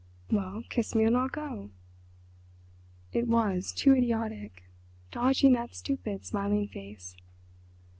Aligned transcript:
"Well, 0.31 0.63
kiss 0.67 0.95
me 0.95 1.03
and 1.03 1.15
I'll 1.15 1.29
go!" 1.29 1.69
It 3.13 3.27
was 3.27 3.71
too 3.71 3.93
idiotic—dodging 3.95 5.53
that 5.53 5.75
stupid, 5.75 6.25
smiling 6.25 6.67
face. 6.69 7.15